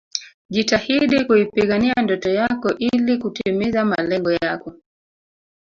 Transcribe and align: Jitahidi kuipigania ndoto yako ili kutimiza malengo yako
Jitahidi 0.49 1.25
kuipigania 1.25 1.93
ndoto 2.03 2.29
yako 2.29 2.75
ili 2.79 3.17
kutimiza 3.17 3.85
malengo 3.85 4.31
yako 4.31 4.73